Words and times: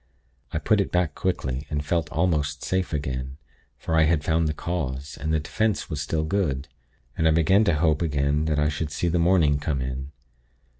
I 0.51 0.57
put 0.57 0.81
it 0.81 0.91
back, 0.91 1.13
quickly, 1.13 1.67
and 1.69 1.85
felt 1.85 2.09
almost 2.09 2.63
safe 2.65 2.91
again, 2.91 3.37
for 3.77 3.95
I 3.95 4.05
had 4.05 4.23
found 4.23 4.47
the 4.47 4.53
cause, 4.55 5.15
and 5.21 5.31
the 5.31 5.39
'defense' 5.39 5.91
was 5.91 6.01
still 6.01 6.23
good. 6.23 6.67
And 7.15 7.27
I 7.27 7.31
began 7.31 7.63
to 7.65 7.75
hope 7.75 8.01
again 8.01 8.45
that 8.45 8.57
I 8.57 8.67
should 8.67 8.89
see 8.91 9.09
the 9.09 9.19
morning 9.19 9.59
come 9.59 9.79
in. 9.79 10.11